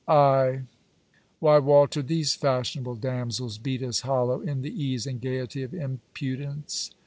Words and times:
I 0.07 0.61
Why, 1.39 1.59
Walter, 1.59 2.01
these 2.01 2.33
fashionable 2.33 2.95
damsels 2.95 3.59
beat 3.59 3.83
us 3.83 3.99
hollow 4.01 4.41
in 4.41 4.63
the 4.63 4.83
ease 4.83 5.05
and 5.05 5.21
gaiety 5.21 5.61
of 5.61 5.75
impudence. 5.75 6.89